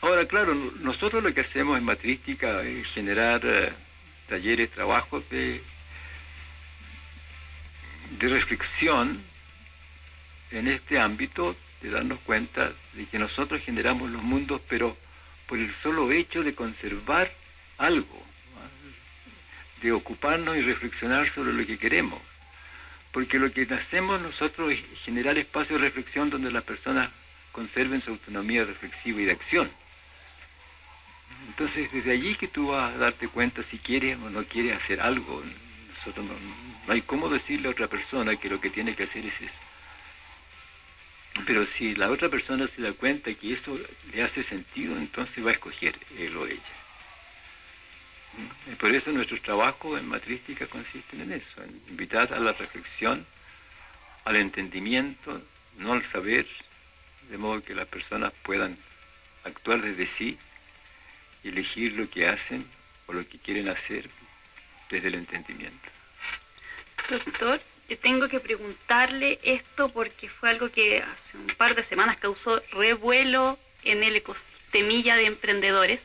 [0.01, 3.73] Ahora, claro, nosotros lo que hacemos en matrística es generar eh,
[4.27, 5.63] talleres, trabajos de,
[8.19, 9.23] de reflexión
[10.51, 14.95] en este ámbito, de darnos cuenta de que nosotros generamos los mundos, pero
[15.47, 17.31] por el solo hecho de conservar
[17.77, 18.24] algo,
[19.85, 22.19] de ocuparnos y reflexionar sobre lo que queremos.
[23.11, 27.11] Porque lo que hacemos nosotros es generar espacio de reflexión donde las personas
[27.51, 29.71] conserven su autonomía reflexiva y de acción.
[31.47, 34.99] Entonces, desde allí que tú vas a darte cuenta si quieres o no quieres hacer
[34.99, 35.43] algo.
[35.97, 36.33] Nosotros no,
[36.87, 39.59] no hay cómo decirle a otra persona que lo que tiene que hacer es eso.
[41.45, 43.79] Pero si la otra persona se da cuenta que eso
[44.11, 46.84] le hace sentido, entonces va a escoger él o ella.
[48.79, 53.25] Por eso nuestros trabajos en matrística consisten en eso, en invitar a la reflexión,
[54.25, 55.41] al entendimiento,
[55.77, 56.45] no al saber,
[57.29, 58.77] de modo que las personas puedan
[59.43, 60.37] actuar desde sí
[61.43, 62.65] y elegir lo que hacen
[63.07, 64.09] o lo que quieren hacer
[64.89, 65.89] desde el entendimiento.
[67.09, 72.17] Doctor, yo tengo que preguntarle esto porque fue algo que hace un par de semanas
[72.17, 75.99] causó revuelo en el ecosistemilla de emprendedores.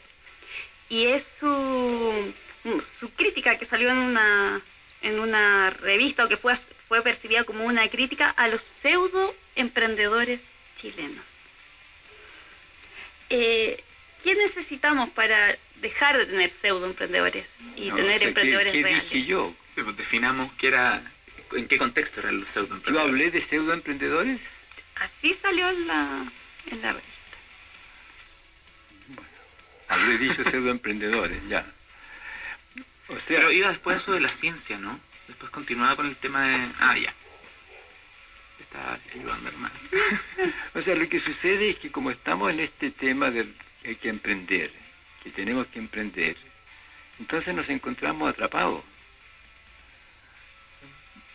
[0.91, 2.35] Y es su,
[2.99, 4.61] su crítica que salió en una,
[5.03, 6.55] en una revista o que fue,
[6.89, 10.41] fue percibida como una crítica a los pseudo emprendedores
[10.81, 11.25] chilenos.
[13.31, 13.83] Eh,
[14.25, 18.73] ¿Qué necesitamos para dejar de tener pseudo emprendedores y No, tener o sea, ¿qué- emprendedores
[18.73, 19.11] ¿qué, reales?
[19.11, 19.55] dije yo?
[19.75, 21.03] Sí, pues definamos qué era,
[21.53, 23.09] en qué contexto eran los ¿Yo pseudoemprendedores.
[23.11, 24.41] hablé de pseudoemprendedores?
[24.97, 26.31] Así salió en la,
[26.67, 27.10] en la revista.
[29.91, 31.67] Habré dicho pseudoemprendedores, ya.
[33.09, 35.01] O sea, Pero iba después eso de la ciencia, ¿no?
[35.27, 36.73] Después continuaba con el tema de...
[36.79, 37.13] Ah, ya.
[38.61, 39.75] Estaba ayudando, hermano.
[40.75, 43.97] o sea, lo que sucede es que como estamos en este tema del que hay
[43.97, 44.71] que emprender,
[45.25, 46.37] que tenemos que emprender,
[47.19, 48.85] entonces nos encontramos atrapados.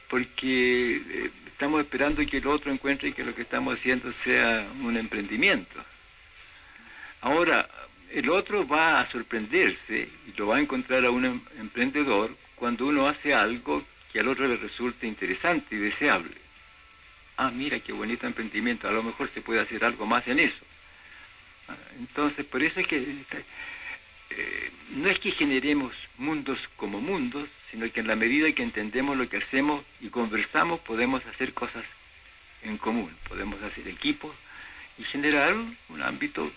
[0.07, 4.95] Porque eh, estamos esperando que el otro encuentre que lo que estamos haciendo sea un
[4.95, 5.83] emprendimiento.
[7.19, 7.67] Ahora,
[8.15, 12.87] el otro va a sorprenderse y lo va a encontrar a un em- emprendedor cuando
[12.87, 16.33] uno hace algo que al otro le resulte interesante y deseable.
[17.35, 20.63] Ah, mira qué bonito emprendimiento, a lo mejor se puede hacer algo más en eso.
[21.67, 22.97] Ah, Entonces, por eso es que
[24.29, 29.17] eh, no es que generemos mundos como mundos, sino que en la medida que entendemos
[29.17, 31.83] lo que hacemos y conversamos, podemos hacer cosas
[32.63, 34.33] en común, podemos hacer equipos
[34.97, 36.49] y generar un ámbito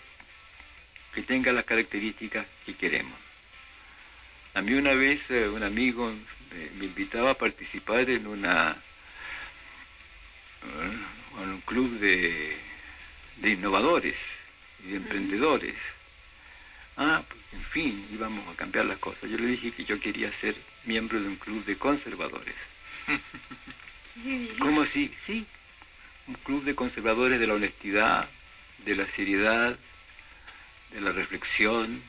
[1.13, 3.17] que tenga las características que queremos.
[4.53, 8.77] A mí una vez eh, un amigo eh, me invitaba a participar en una
[10.63, 12.57] eh, en un club de,
[13.37, 14.15] de innovadores
[14.83, 15.75] y de emprendedores.
[16.97, 19.29] Ah, pues, en fin, íbamos a cambiar las cosas.
[19.29, 22.55] Yo le dije que yo quería ser miembro de un club de conservadores.
[24.59, 25.13] ¿Cómo así?
[25.25, 25.45] Sí,
[26.27, 28.27] un club de conservadores de la honestidad,
[28.85, 29.77] de la seriedad,
[30.91, 32.01] de la reflexión,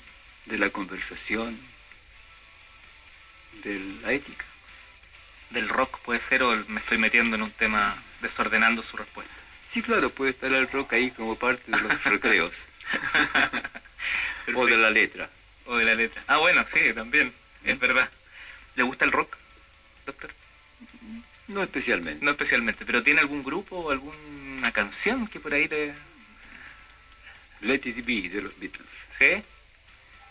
[0.46, 1.58] de la conversación,
[3.62, 4.44] de la ética.
[5.50, 9.34] Del rock puede ser o me estoy metiendo en un tema desordenando su respuesta.
[9.72, 12.52] Sí, claro, puede estar el rock ahí como parte de los recreos,
[14.54, 15.30] o de la letra.
[15.66, 16.22] O de la letra.
[16.26, 17.32] Ah, bueno, sí, también.
[17.64, 18.10] Es verdad.
[18.76, 19.36] ¿Le gusta el rock,
[20.06, 20.30] doctor?
[21.48, 22.24] No especialmente.
[22.24, 25.94] No especialmente, pero ¿tiene algún grupo o alguna canción que por ahí le...
[27.60, 28.88] Let It Be de los Beatles.
[29.18, 29.42] ¿Sí?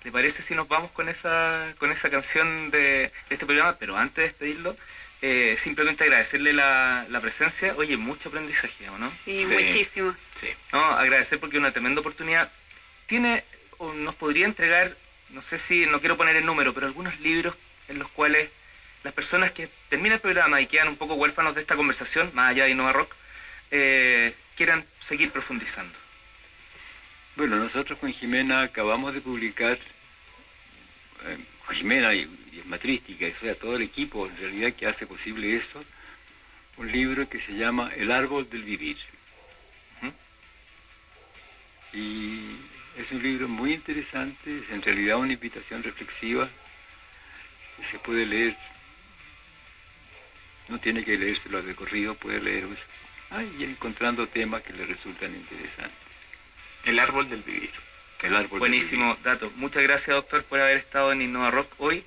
[0.03, 3.77] ¿Le parece si nos vamos con esa, con esa canción de, de este programa?
[3.77, 4.77] Pero antes de despedirlo,
[5.21, 7.75] eh, simplemente agradecerle la, la presencia.
[7.75, 9.11] Oye, mucho aprendizaje, ¿o no?
[9.25, 9.53] Sí, Sí.
[9.53, 10.15] muchísimo.
[10.39, 10.47] Sí.
[10.71, 12.49] No, agradecer porque es una tremenda oportunidad.
[13.07, 13.43] Tiene,
[13.77, 14.95] o nos podría entregar,
[15.31, 17.53] no sé si, no quiero poner el número, pero algunos libros
[17.89, 18.49] en los cuales
[19.03, 22.51] las personas que terminan el programa y quedan un poco huérfanos de esta conversación, más
[22.51, 23.13] allá de Innova Rock,
[23.71, 25.97] eh, quieran seguir profundizando.
[27.39, 29.79] Bueno, nosotros con Jimena acabamos de publicar,
[31.23, 31.37] eh,
[31.71, 35.81] Jimena y, y Matrística, o sea, todo el equipo en realidad que hace posible eso,
[36.75, 38.97] un libro que se llama El árbol del vivir.
[41.93, 42.57] Y
[42.97, 46.49] es un libro muy interesante, es en realidad una invitación reflexiva
[47.77, 48.57] que se puede leer,
[50.67, 52.67] no tiene que leérselo de corrido, puede leer
[53.57, 56.08] y encontrando temas que le resultan interesantes.
[56.85, 57.71] El árbol del vivir.
[58.21, 59.51] El árbol del Buenísimo dato.
[59.55, 62.03] Muchas gracias, doctor, por haber estado en Innova Rock hoy.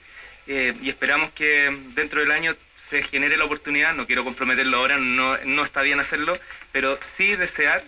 [0.47, 2.57] eh, y esperamos que dentro del año
[2.91, 3.95] se genere la oportunidad.
[3.95, 6.39] No quiero comprometerlo ahora, no, está bien hacerlo,
[6.73, 7.85] pero sí desear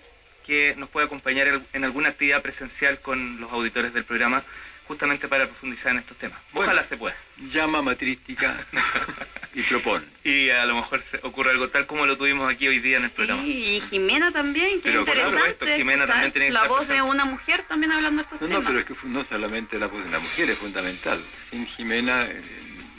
[0.47, 4.45] que nos pueda acompañar en alguna actividad presencial con los auditores del programa,
[4.87, 6.39] justamente para profundizar en estos temas.
[6.53, 6.71] Bueno.
[6.73, 7.17] Ojalá se pueda.
[7.51, 8.67] llama matrística
[9.55, 10.05] y propone.
[10.25, 13.05] Y a lo mejor se ocurre algo tal como lo tuvimos aquí hoy día en
[13.05, 13.43] el programa.
[13.45, 15.51] Sí, y Jimena también, que Pero por interesante.
[15.53, 18.47] supuesto, Jimena también tiene que La voz de una mujer también hablando de estos No,
[18.49, 18.67] no, temas.
[18.67, 21.25] pero es que no solamente la voz de una mujer es fundamental.
[21.51, 22.43] Sin Jimena eh,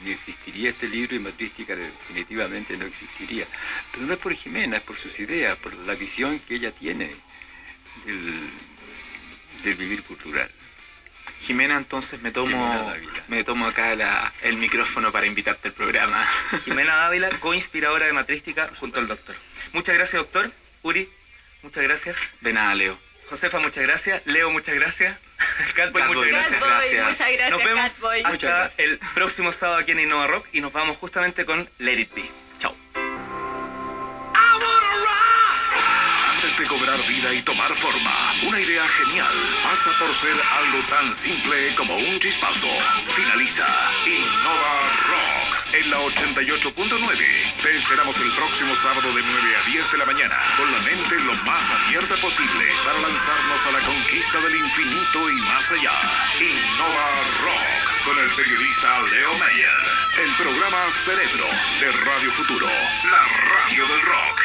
[0.04, 3.46] ni existiría este libro y matrística definitivamente no existiría.
[3.92, 7.16] Pero no es por Jimena, es por sus ideas, por la visión que ella tiene
[8.06, 8.50] del,
[9.64, 10.50] del vivir cultural.
[11.42, 12.94] Jimena, entonces me tomo,
[13.28, 16.28] me tomo acá la- el micrófono para invitarte al programa.
[16.66, 19.36] Jimena Dávila, co-inspiradora de Matrística, junto al doctor.
[19.74, 20.52] Muchas gracias, doctor.
[20.84, 21.10] Uri,
[21.64, 22.18] muchas gracias.
[22.42, 22.98] De nada, Leo.
[23.30, 24.22] Josefa, muchas gracias.
[24.26, 25.18] Leo, muchas gracias.
[25.76, 26.62] Catboy, Catboy, muchas gracias.
[26.62, 27.10] Catboy, gracias.
[27.10, 28.24] Muchas gracias, Nos vemos Catboy.
[28.24, 32.14] Hasta el próximo sábado aquí en Innova Rock y nos vamos justamente con Let It
[32.14, 32.45] Be.
[36.58, 41.76] De cobrar vida y tomar forma, una idea genial pasa por ser algo tan simple
[41.76, 42.72] como un chispazo.
[43.14, 43.68] Finaliza
[44.06, 47.62] Innova Rock, en la 88.9.
[47.62, 51.20] Te esperamos el próximo sábado de 9 a 10 de la mañana, con la mente
[51.20, 56.00] lo más abierta posible para lanzarnos a la conquista del infinito y más allá.
[56.40, 59.82] Innova Rock, con el periodista Leo Mayer.
[60.24, 61.48] El programa Cerebro
[61.82, 64.45] de Radio Futuro, la radio del rock.